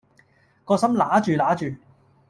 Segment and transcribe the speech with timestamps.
[0.65, 1.79] 個心揦住揦住